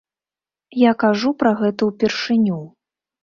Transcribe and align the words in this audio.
Я 0.83 0.91
кажу 1.03 1.33
пра 1.43 1.51
гэта 1.61 1.81
ўпершыню. 1.91 2.57